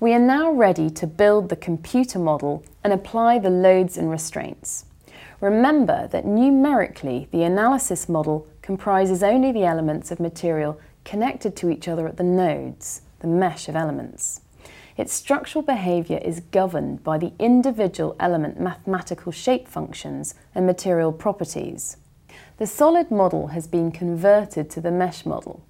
We 0.00 0.14
are 0.14 0.18
now 0.18 0.50
ready 0.50 0.88
to 0.88 1.06
build 1.06 1.50
the 1.50 1.56
computer 1.56 2.18
model 2.18 2.64
and 2.82 2.90
apply 2.90 3.38
the 3.38 3.50
loads 3.50 3.98
and 3.98 4.10
restraints. 4.10 4.86
Remember 5.42 6.08
that 6.08 6.24
numerically 6.24 7.28
the 7.32 7.42
analysis 7.42 8.08
model 8.08 8.46
comprises 8.62 9.22
only 9.22 9.52
the 9.52 9.66
elements 9.66 10.10
of 10.10 10.18
material 10.18 10.80
connected 11.04 11.54
to 11.56 11.68
each 11.68 11.86
other 11.86 12.08
at 12.08 12.16
the 12.16 12.22
nodes, 12.22 13.02
the 13.18 13.26
mesh 13.26 13.68
of 13.68 13.76
elements. 13.76 14.40
Its 14.96 15.12
structural 15.12 15.60
behaviour 15.60 16.18
is 16.24 16.40
governed 16.40 17.04
by 17.04 17.18
the 17.18 17.34
individual 17.38 18.16
element 18.18 18.58
mathematical 18.58 19.32
shape 19.32 19.68
functions 19.68 20.34
and 20.54 20.64
material 20.64 21.12
properties. 21.12 21.98
The 22.56 22.66
solid 22.66 23.10
model 23.10 23.48
has 23.48 23.66
been 23.66 23.92
converted 23.92 24.70
to 24.70 24.80
the 24.80 24.90
mesh 24.90 25.26
model. 25.26 25.62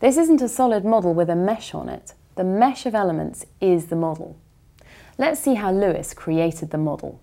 This 0.00 0.16
isn't 0.16 0.42
a 0.42 0.48
solid 0.48 0.84
model 0.84 1.14
with 1.14 1.30
a 1.30 1.36
mesh 1.36 1.72
on 1.72 1.88
it, 1.88 2.14
the 2.36 2.44
mesh 2.44 2.86
of 2.86 2.94
elements 2.94 3.46
is 3.60 3.86
the 3.86 3.96
model. 3.96 4.36
Let's 5.18 5.40
see 5.40 5.54
how 5.54 5.72
Lewis 5.72 6.12
created 6.12 6.70
the 6.70 6.78
model. 6.78 7.20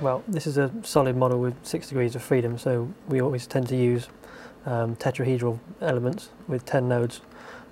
Well, 0.00 0.22
this 0.28 0.46
is 0.46 0.58
a 0.58 0.72
solid 0.82 1.16
model 1.16 1.40
with 1.40 1.54
six 1.64 1.88
degrees 1.88 2.14
of 2.14 2.22
freedom, 2.22 2.58
so 2.58 2.92
we 3.08 3.20
always 3.20 3.46
tend 3.46 3.68
to 3.68 3.76
use 3.76 4.08
um, 4.66 4.96
tetrahedral 4.96 5.58
elements 5.80 6.30
with 6.48 6.64
10 6.64 6.88
nodes, 6.88 7.20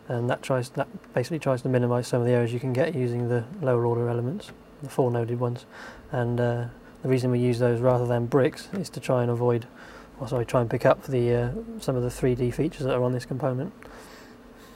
and 0.09 0.31
that 0.31 0.43
tries 0.43 0.71
that 0.71 0.89
basically 1.15 1.41
tries 1.41 1.63
to 1.63 1.69
minimise 1.69 2.07
some 2.07 2.21
of 2.21 2.27
the 2.27 2.33
errors 2.33 2.53
you 2.53 2.61
can 2.61 2.73
get 2.73 2.95
using 2.95 3.29
the 3.29 3.45
lower 3.61 3.87
order 3.87 4.09
elements, 4.09 4.53
the 4.83 4.89
four 4.89 5.11
noded 5.11 5.39
ones. 5.41 5.67
And 6.13 6.41
uh, 6.41 6.67
the 7.03 7.09
reason 7.09 7.31
we 7.31 7.41
use 7.41 7.59
those 7.59 7.81
rather 7.81 8.07
than 8.07 8.27
bricks 8.27 8.69
is 8.75 8.89
to 8.91 9.01
try 9.01 9.23
and 9.23 9.31
avoid, 9.31 9.67
or 10.21 10.29
sorry, 10.29 10.47
try 10.47 10.61
and 10.61 10.71
pick 10.71 10.87
up 10.87 11.05
the 11.05 11.35
uh, 11.35 11.51
some 11.81 11.97
of 11.97 12.03
the 12.03 12.09
3D 12.09 12.55
features 12.55 12.85
that 12.85 12.95
are 12.95 13.03
on 13.03 13.13
this 13.13 13.27
component. 13.27 13.73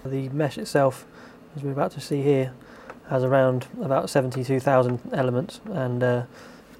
The 0.05 0.29
mesh 0.31 0.59
itself, 0.59 1.07
as 1.57 1.63
we're 1.63 1.73
about 1.73 1.93
to 1.93 2.01
see 2.01 2.23
here, 2.23 2.53
has 3.09 3.25
around 3.25 3.67
about 3.83 4.09
72,000 4.09 5.01
elements 5.13 5.61
and 5.73 6.03
uh, 6.03 6.25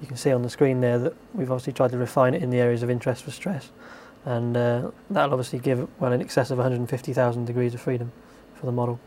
you 0.01 0.07
can 0.07 0.15
see 0.15 0.31
on 0.31 0.41
the 0.41 0.49
screen 0.49 0.79
there 0.79 0.97
that 0.97 1.13
we've 1.33 1.51
obviously 1.51 1.73
tried 1.73 1.91
to 1.91 1.97
refine 1.97 2.33
it 2.33 2.41
in 2.41 2.49
the 2.49 2.57
areas 2.57 2.83
of 2.83 2.89
interest 2.89 3.23
for 3.23 3.31
stress 3.31 3.69
and 4.25 4.55
uh, 4.55 4.91
that'll 5.09 5.33
obviously 5.33 5.59
give 5.59 5.87
well 5.99 6.13
in 6.13 6.21
excess 6.21 6.49
of 6.49 6.57
150,000 6.57 7.45
degrees 7.45 7.73
of 7.73 7.81
freedom 7.81 8.11
for 8.55 8.65
the 8.65 8.71
model. 8.71 8.99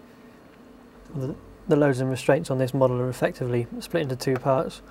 The, 1.14 1.34
the 1.66 1.76
loads 1.76 2.00
and 2.00 2.10
restraints 2.10 2.50
on 2.50 2.58
this 2.58 2.74
model 2.74 3.00
are 3.00 3.08
effectively 3.08 3.66
split 3.80 4.02
into 4.02 4.16
two 4.16 4.34
parts. 4.34 4.82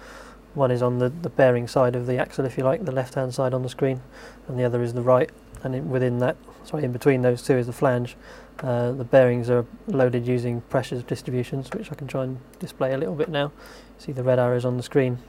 One 0.56 0.72
is 0.72 0.82
on 0.82 0.98
the, 0.98 1.10
the 1.10 1.30
bearing 1.30 1.68
side 1.68 1.96
of 1.96 2.08
the 2.08 2.18
axle 2.18 2.46
if 2.46 2.58
you 2.58 2.64
like, 2.64 2.84
the 2.86 2.92
left 2.92 3.14
hand 3.14 3.34
side 3.34 3.54
on 3.54 3.62
the 3.62 3.70
screen 3.70 4.02
and 4.48 4.58
the 4.58 4.64
other 4.64 4.82
is 4.82 4.94
the 4.94 5.02
right 5.02 5.30
and 5.64 5.76
in, 5.76 5.90
within 5.90 6.20
that, 6.20 6.38
sorry 6.64 6.84
in 6.84 6.92
between 6.92 7.22
those 7.22 7.42
two 7.42 7.58
is 7.58 7.68
the 7.68 7.74
flange 7.74 8.16
uh, 8.62 8.92
the 8.92 9.04
bearings 9.04 9.50
are 9.50 9.66
loaded 9.88 10.28
using 10.28 10.62
pressure 10.62 11.02
distributions, 11.02 11.70
which 11.72 11.92
I 11.92 11.96
can 11.96 12.08
try 12.08 12.24
and 12.24 12.38
display 12.60 12.94
a 12.94 12.98
little 12.98 13.16
bit 13.16 13.30
now. 13.30 13.52
See 13.98 14.12
the 14.12 14.24
red 14.24 14.40
arrows 14.40 14.66
on 14.66 14.78
the 14.78 14.84
screen 14.84 15.20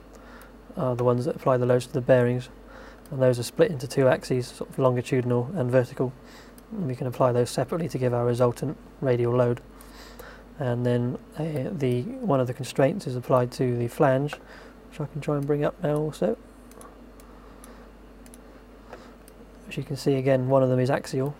are 0.76 0.94
the 0.94 1.04
ones 1.04 1.24
that 1.24 1.36
apply 1.36 1.56
the 1.56 1.66
loads 1.66 1.86
to 1.86 1.92
the 1.92 2.00
bearings, 2.00 2.48
and 3.10 3.22
those 3.22 3.38
are 3.38 3.42
split 3.42 3.70
into 3.70 3.86
two 3.86 4.08
axes, 4.08 4.48
sort 4.48 4.70
of 4.70 4.78
longitudinal 4.78 5.50
and 5.56 5.70
vertical. 5.70 6.12
And 6.72 6.86
we 6.86 6.96
can 6.96 7.06
apply 7.06 7.32
those 7.32 7.50
separately 7.50 7.88
to 7.88 7.98
give 7.98 8.12
our 8.12 8.26
resultant 8.26 8.76
radial 9.00 9.34
load. 9.34 9.60
And 10.58 10.84
then 10.84 11.18
uh, 11.36 11.70
the 11.72 12.02
one 12.02 12.40
of 12.40 12.46
the 12.46 12.54
constraints 12.54 13.06
is 13.06 13.16
applied 13.16 13.52
to 13.52 13.76
the 13.76 13.88
flange, 13.88 14.34
which 14.90 15.00
I 15.00 15.06
can 15.06 15.20
try 15.20 15.36
and 15.36 15.46
bring 15.46 15.64
up 15.64 15.82
now 15.82 15.96
also. 15.96 16.36
As 19.74 19.78
you 19.78 19.82
can 19.82 19.96
see 19.96 20.14
again, 20.14 20.48
one 20.48 20.62
of 20.62 20.68
them 20.68 20.78
is 20.78 20.88
axial. 20.88 21.34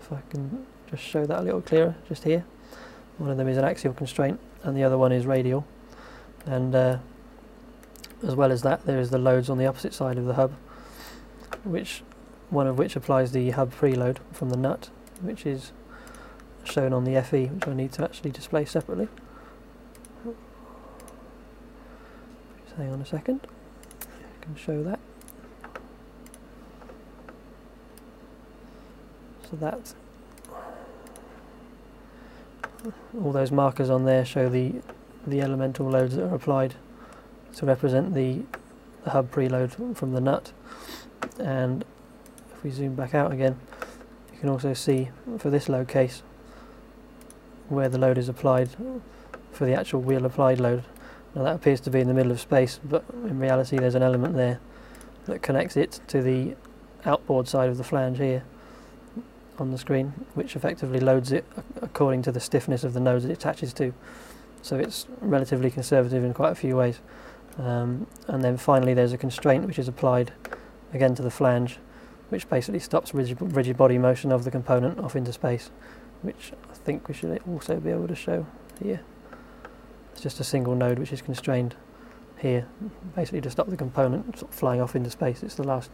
If 0.00 0.12
I 0.12 0.20
can 0.30 0.66
just 0.90 1.04
show 1.04 1.24
that 1.24 1.38
a 1.38 1.42
little 1.42 1.60
clearer 1.60 1.94
just 2.08 2.24
here. 2.24 2.44
One 3.18 3.30
of 3.30 3.36
them 3.36 3.46
is 3.46 3.56
an 3.56 3.62
axial 3.62 3.94
constraint 3.94 4.40
and 4.64 4.76
the 4.76 4.82
other 4.82 4.98
one 4.98 5.12
is 5.12 5.26
radial. 5.26 5.64
And 6.44 6.74
uh, 6.74 6.98
as 8.26 8.34
well 8.34 8.50
as 8.50 8.62
that 8.62 8.84
there 8.84 8.98
is 8.98 9.10
the 9.10 9.18
loads 9.18 9.48
on 9.48 9.58
the 9.58 9.66
opposite 9.66 9.94
side 9.94 10.18
of 10.18 10.24
the 10.24 10.34
hub, 10.34 10.54
which 11.62 12.02
one 12.50 12.66
of 12.66 12.78
which 12.78 12.96
applies 12.96 13.30
the 13.30 13.50
hub 13.50 13.72
preload 13.72 14.16
from 14.32 14.50
the 14.50 14.56
nut, 14.56 14.90
which 15.20 15.46
is 15.46 15.70
shown 16.64 16.92
on 16.92 17.04
the 17.04 17.22
FE, 17.22 17.46
which 17.46 17.68
I 17.68 17.74
need 17.74 17.92
to 17.92 18.02
actually 18.02 18.32
display 18.32 18.64
separately. 18.64 19.06
Just 22.64 22.76
hang 22.76 22.90
on 22.90 23.00
a 23.00 23.06
second, 23.06 23.46
I 24.00 24.44
can 24.44 24.56
show 24.56 24.82
that. 24.82 24.98
So 29.52 29.58
that. 29.58 29.94
All 33.22 33.32
those 33.32 33.52
markers 33.52 33.90
on 33.90 34.06
there 34.06 34.24
show 34.24 34.48
the 34.48 34.76
the 35.26 35.42
elemental 35.42 35.86
loads 35.88 36.16
that 36.16 36.24
are 36.24 36.34
applied 36.34 36.74
to 37.56 37.66
represent 37.66 38.14
the, 38.14 38.40
the 39.04 39.10
hub 39.10 39.30
preload 39.30 39.94
from 39.94 40.12
the 40.12 40.20
nut. 40.22 40.52
And 41.38 41.84
if 42.54 42.64
we 42.64 42.70
zoom 42.70 42.94
back 42.94 43.14
out 43.14 43.30
again 43.30 43.58
you 44.32 44.38
can 44.38 44.48
also 44.48 44.72
see 44.72 45.10
for 45.38 45.50
this 45.50 45.68
load 45.68 45.86
case 45.86 46.22
where 47.68 47.90
the 47.90 47.98
load 47.98 48.16
is 48.16 48.28
applied 48.28 48.70
for 49.52 49.66
the 49.66 49.74
actual 49.74 50.00
wheel 50.00 50.24
applied 50.24 50.60
load. 50.60 50.84
Now 51.34 51.42
that 51.44 51.56
appears 51.56 51.80
to 51.82 51.90
be 51.90 52.00
in 52.00 52.08
the 52.08 52.14
middle 52.14 52.32
of 52.32 52.40
space 52.40 52.80
but 52.82 53.04
in 53.12 53.38
reality 53.38 53.76
there's 53.76 53.94
an 53.94 54.02
element 54.02 54.34
there 54.34 54.60
that 55.26 55.42
connects 55.42 55.76
it 55.76 56.00
to 56.08 56.22
the 56.22 56.56
outboard 57.04 57.48
side 57.48 57.68
of 57.68 57.76
the 57.76 57.84
flange 57.84 58.16
here 58.16 58.44
on 59.58 59.70
the 59.70 59.78
screen, 59.78 60.12
which 60.34 60.56
effectively 60.56 61.00
loads 61.00 61.32
it 61.32 61.44
according 61.80 62.22
to 62.22 62.32
the 62.32 62.40
stiffness 62.40 62.84
of 62.84 62.92
the 62.92 63.00
nodes 63.00 63.24
it 63.24 63.30
attaches 63.30 63.72
to. 63.74 63.92
So 64.62 64.76
it's 64.76 65.06
relatively 65.20 65.70
conservative 65.70 66.24
in 66.24 66.32
quite 66.34 66.52
a 66.52 66.54
few 66.54 66.76
ways. 66.76 67.00
Um, 67.58 68.06
and 68.28 68.42
then 68.42 68.56
finally 68.56 68.94
there's 68.94 69.12
a 69.12 69.18
constraint 69.18 69.66
which 69.66 69.78
is 69.78 69.88
applied 69.88 70.32
again 70.92 71.14
to 71.16 71.22
the 71.22 71.30
flange, 71.30 71.78
which 72.30 72.48
basically 72.48 72.80
stops 72.80 73.12
rigid, 73.12 73.38
rigid 73.40 73.76
body 73.76 73.98
motion 73.98 74.32
of 74.32 74.44
the 74.44 74.50
component 74.50 74.98
off 74.98 75.16
into 75.16 75.32
space, 75.32 75.70
which 76.22 76.52
I 76.70 76.74
think 76.74 77.08
we 77.08 77.14
should 77.14 77.40
also 77.46 77.78
be 77.78 77.90
able 77.90 78.08
to 78.08 78.14
show 78.14 78.46
here. 78.82 79.00
It's 80.12 80.22
just 80.22 80.40
a 80.40 80.44
single 80.44 80.74
node 80.74 80.98
which 80.98 81.12
is 81.12 81.20
constrained 81.20 81.74
here, 82.38 82.66
basically 83.14 83.40
to 83.42 83.50
stop 83.50 83.68
the 83.68 83.76
component 83.76 84.38
sort 84.38 84.50
of 84.50 84.58
flying 84.58 84.80
off 84.80 84.96
into 84.96 85.10
space. 85.10 85.42
It's 85.42 85.54
the 85.54 85.64
last, 85.64 85.90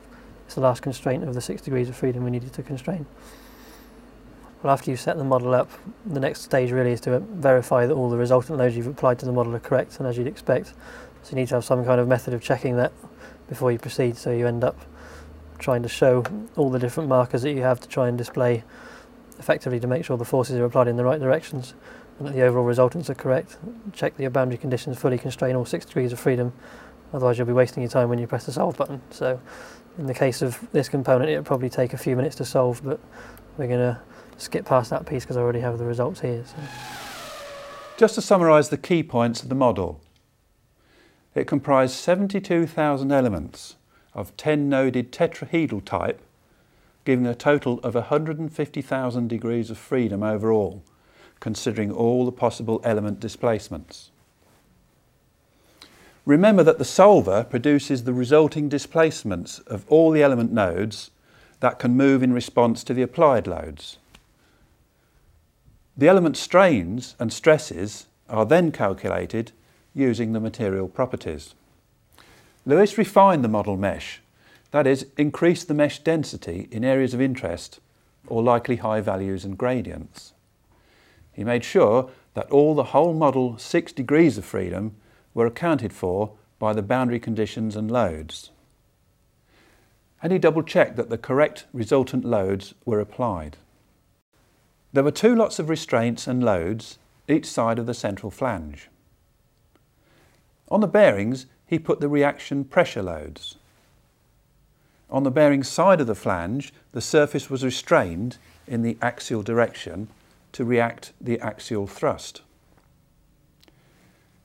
it's 0.47 0.55
the 0.55 0.61
last 0.61 0.83
constraint 0.83 1.25
of 1.25 1.35
the 1.35 1.41
six 1.41 1.63
degrees 1.63 1.89
of 1.89 1.97
freedom 1.97 2.25
we 2.25 2.31
needed 2.31 2.53
to 2.55 2.63
constrain. 2.63 3.07
Well, 4.63 4.73
after 4.73 4.91
you've 4.91 5.01
set 5.01 5.17
the 5.17 5.25
model 5.25 5.55
up, 5.55 5.71
the 6.05 6.19
next 6.19 6.43
stage 6.43 6.73
really 6.73 6.91
is 6.91 7.01
to 7.03 7.21
verify 7.21 7.87
that 7.87 7.95
all 7.95 8.11
the 8.11 8.17
resultant 8.17 8.59
loads 8.59 8.77
you've 8.77 8.89
applied 8.89 9.19
to 9.21 9.27
the 9.27 9.33
model 9.33 9.55
are 9.55 9.61
correct 9.61 9.99
and 9.99 10.09
as 10.09 10.19
you'd 10.19 10.27
expect. 10.27 10.75
So 11.23 11.31
you 11.31 11.37
need 11.37 11.49
to 11.49 11.55
have 11.55 11.65
some 11.65 11.85
kind 11.85 12.01
of 12.01 12.09
method 12.09 12.35
of 12.35 12.43
checking 12.43 12.77
that 12.77 12.93
before 13.49 13.71
you 13.71 13.79
proceed 13.79 14.17
so 14.17 14.33
you 14.33 14.47
end 14.49 14.65
up 14.65 14.77
trying 15.59 15.83
to 15.83 15.89
show 15.89 16.25
all 16.57 16.71
the 16.71 16.79
different 16.79 17.09
markers 17.09 17.43
that 17.43 17.53
you 17.53 17.63
have 17.63 17.79
to 17.81 17.89
try 17.89 18.09
and 18.09 18.19
display 18.19 18.65
effectively 19.39 19.79
to 19.79 19.87
make 19.87 20.05
sure 20.05 20.17
the 20.17 20.25
forces 20.25 20.57
are 20.57 20.65
applied 20.65 20.89
in 20.89 20.97
the 20.97 21.05
right 21.05 21.21
directions 21.21 21.75
and 22.19 22.27
that 22.27 22.35
the 22.35 22.43
overall 22.43 22.65
resultants 22.65 23.09
are 23.09 23.15
correct. 23.15 23.59
Check 23.93 24.17
that 24.17 24.23
your 24.23 24.31
boundary 24.31 24.59
conditions 24.59 24.99
fully 24.99 25.19
constrain 25.19 25.55
all 25.55 25.65
six 25.65 25.85
degrees 25.85 26.13
of 26.13 26.19
freedom, 26.19 26.53
otherwise 27.13 27.39
you'll 27.39 27.47
be 27.47 27.53
wasting 27.53 27.83
your 27.85 27.91
time 27.91 28.09
when 28.09 28.19
you 28.19 28.27
press 28.27 28.45
the 28.47 28.53
solve 28.53 28.77
button. 28.77 29.01
So 29.11 29.41
in 29.99 30.07
the 30.07 30.15
case 30.15 30.43
of 30.43 30.59
this 30.73 30.89
component 30.89 31.31
it'll 31.31 31.45
probably 31.45 31.71
take 31.71 31.93
a 31.93 31.99
few 31.99 32.17
minutes 32.17 32.35
to 32.37 32.45
solve 32.45 32.83
but 32.83 32.99
we're 33.57 33.69
going 33.69 33.81
to 33.81 34.01
skip 34.39 34.65
past 34.65 34.91
that 34.91 35.07
piece 35.07 35.25
because 35.25 35.37
I 35.37 35.41
already 35.41 35.61
have 35.61 35.79
the 35.79 35.85
results 35.85 36.21
here. 36.21 36.43
So. 36.47 36.57
Just 37.97 38.15
to 38.15 38.23
summarise 38.23 38.69
the 38.69 38.79
key 38.79 39.03
points 39.03 39.43
of 39.43 39.49
the 39.49 39.55
model. 39.55 40.01
It 41.35 41.47
comprised 41.47 41.95
72,000 41.95 43.13
elements 43.13 43.77
of 44.15 44.37
10-noded 44.37 45.13
tetrahedral 45.13 45.85
type, 45.85 46.21
giving 47.05 47.27
a 47.27 47.35
total 47.35 47.79
of 47.81 47.95
150,000 47.95 49.29
degrees 49.29 49.71
of 49.71 49.79
freedom 49.79 50.23
overall, 50.23 50.83
considering 51.41 51.93
all 51.93 52.25
the 52.25 52.33
possible 52.33 52.81
element 52.83 53.21
displacements. 53.21 54.11
Remember 56.27 56.63
that 56.63 56.79
the 56.79 56.85
solver 56.85 57.45
produces 57.45 58.05
the 58.05 58.13
resulting 58.13 58.69
displacements 58.69 59.61
of 59.61 59.85
all 59.89 60.11
the 60.11 60.23
element 60.23 60.53
nodes 60.53 61.11
that 61.61 61.79
can 61.79 61.97
move 61.97 62.23
in 62.23 62.33
response 62.33 62.85
to 62.85 62.93
the 62.95 63.03
applied 63.03 63.47
loads. 63.47 63.99
The 65.99 66.07
element 66.07 66.37
strains 66.37 67.17
and 67.19 67.33
stresses 67.33 68.07
are 68.29 68.47
then 68.47 68.71
calculated 68.71 69.51
using 69.95 70.33
the 70.33 70.39
material 70.39 70.87
properties. 70.87 71.57
Lewis 72.65 72.97
refined 72.97 73.43
the 73.43 73.49
model 73.49 73.77
mesh, 73.77 74.21
that 74.71 74.87
is, 74.87 75.07
increased 75.17 75.67
the 75.67 75.75
mesh 75.75 75.99
density 75.99 76.69
in 76.71 76.85
areas 76.85 77.15
of 77.15 77.21
interest 77.21 77.81
or 78.29 78.45
likely 78.45 78.77
high 78.77 79.01
values 79.01 79.45
and 79.45 79.59
gradients. 79.59 80.35
He 81.33 81.43
made 81.43 81.65
sure 81.65 82.11
that 82.35 82.51
all 82.51 82.77
the 82.77 82.93
whole 82.95 83.13
model 83.13 83.59
six 83.59 83.91
degrees 83.91 84.39
of 84.39 84.45
freedom 84.45 84.95
were 85.35 85.47
accounted 85.47 85.93
for 85.93 86.33
by 86.61 86.75
the 86.75 86.83
boundary 86.83 87.19
conditions 87.19 87.75
and 87.75 87.91
loads. 87.91 88.51
And 90.23 90.33
he 90.33 90.39
double 90.39 90.63
checked 90.63 90.95
that 90.97 91.11
the 91.11 91.19
correct 91.19 91.67
resultant 91.73 92.25
loads 92.25 92.75
were 92.85 93.01
applied. 93.01 93.57
There 94.93 95.05
were 95.05 95.11
two 95.11 95.35
lots 95.35 95.59
of 95.59 95.69
restraints 95.69 96.27
and 96.27 96.43
loads 96.43 96.99
each 97.29 97.47
side 97.47 97.79
of 97.79 97.87
the 97.87 97.95
central 97.95 98.31
flange. 98.31 98.89
On 100.71 100.81
the 100.81 100.87
bearings, 100.87 101.47
he 101.67 101.79
put 101.79 102.01
the 102.01 102.09
reaction 102.09 102.65
pressure 102.65 103.03
loads. 103.03 103.57
On 105.11 105.23
the 105.23 105.31
bearing 105.31 105.63
side 105.63 106.01
of 106.01 106.07
the 106.07 106.15
flange, 106.15 106.73
the 106.93 107.01
surface 107.01 107.49
was 107.49 107.65
restrained 107.65 108.39
in 108.67 108.83
the 108.83 108.97
axial 109.01 109.43
direction 109.43 110.09
to 110.53 110.65
react 110.65 111.13
the 111.21 111.39
axial 111.41 111.87
thrust. 111.87 112.43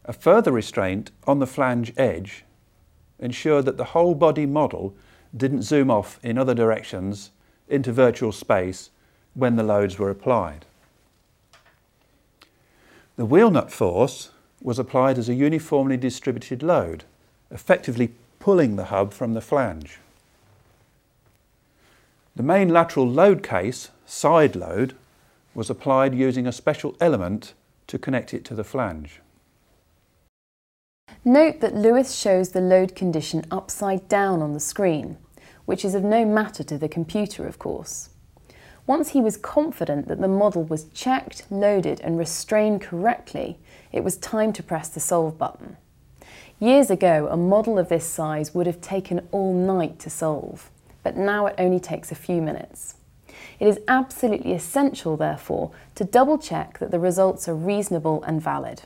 A 0.06 0.14
further 0.14 0.52
restraint 0.52 1.12
on 1.26 1.40
the 1.40 1.48
flange 1.48 1.94
edge 1.96 2.44
ensured 3.20 3.66
that 3.66 3.78
the 3.78 3.86
whole 3.86 4.16
body 4.16 4.46
model 4.46 4.94
didn't 5.36 5.64
zoom 5.64 5.90
off 5.90 6.20
in 6.24 6.38
other 6.38 6.54
directions 6.54 7.32
into 7.70 7.94
virtual 7.94 8.34
space 8.34 8.90
when 9.34 9.56
the 9.56 9.64
loads 9.64 9.98
were 9.98 10.10
applied. 10.10 10.66
The 13.16 13.26
wheel 13.26 13.52
nut 13.52 13.72
force 13.72 14.32
was 14.62 14.80
applied 14.80 15.18
as 15.18 15.30
a 15.30 15.36
uniformly 15.36 15.98
distributed 15.98 16.64
load, 16.64 17.04
effectively 17.52 18.14
pulling 18.40 18.76
the 18.76 18.86
hub 18.86 19.14
from 19.14 19.34
the 19.34 19.42
flange. 19.42 20.00
The 22.36 22.44
main 22.44 22.70
lateral 22.70 23.08
load 23.08 23.44
case, 23.44 23.92
side 24.06 24.56
load, 24.56 24.96
was 25.54 25.70
applied 25.70 26.16
using 26.16 26.48
a 26.48 26.52
special 26.52 26.96
element 27.00 27.54
to 27.88 28.00
connect 28.00 28.34
it 28.34 28.44
to 28.46 28.56
the 28.56 28.64
flange. 28.64 29.20
Note 31.24 31.60
that 31.62 31.76
Lewis 31.76 32.16
shows 32.16 32.50
the 32.50 32.62
load 32.62 32.96
condition 32.96 33.46
upside 33.52 34.10
down 34.10 34.42
on 34.42 34.54
the 34.54 34.60
screen, 34.60 35.18
which 35.66 35.86
is 35.86 35.94
of 35.94 36.04
no 36.04 36.26
matter 36.26 36.64
to 36.64 36.78
the 36.78 36.90
computer, 36.90 37.46
of 37.46 37.60
course. 37.60 38.10
Once 38.86 39.10
he 39.10 39.22
was 39.22 39.38
confident 39.38 40.08
that 40.08 40.20
the 40.20 40.28
model 40.28 40.64
was 40.64 40.86
checked, 40.94 41.46
loaded 41.50 42.02
and 42.02 42.18
restrained 42.18 42.82
correctly, 42.82 43.58
it 43.94 44.04
was 44.04 44.18
time 44.18 44.52
to 44.52 44.62
press 44.62 44.90
the 44.90 45.00
solve 45.00 45.38
button. 45.38 45.78
Years 46.60 46.90
ago, 46.90 47.28
a 47.32 47.38
model 47.38 47.80
of 47.80 47.90
this 47.90 48.06
size 48.06 48.54
would 48.54 48.68
have 48.68 48.82
taken 48.82 49.28
all 49.32 49.54
night 49.54 50.00
to 50.00 50.10
solve, 50.10 50.70
but 51.02 51.16
now 51.16 51.46
it 51.46 51.56
only 51.58 51.80
takes 51.80 52.12
a 52.12 52.16
few 52.16 52.42
minutes. 52.42 52.96
It 53.60 53.68
is 53.68 53.80
absolutely 53.88 54.54
essential, 54.54 55.16
therefore, 55.16 55.72
to 55.96 56.04
double 56.04 56.38
check 56.38 56.80
that 56.80 56.92
the 56.92 57.00
results 57.00 57.48
are 57.48 57.56
reasonable 57.56 58.22
and 58.24 58.42
valid. 58.42 58.84